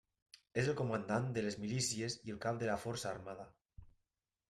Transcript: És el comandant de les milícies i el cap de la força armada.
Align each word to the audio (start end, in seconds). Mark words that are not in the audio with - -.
És 0.61 0.69
el 0.73 0.77
comandant 0.79 1.27
de 1.35 1.45
les 1.47 1.59
milícies 1.65 2.17
i 2.31 2.35
el 2.37 2.43
cap 2.49 2.61
de 2.65 2.73
la 2.73 2.81
força 2.89 3.13
armada. 3.15 3.51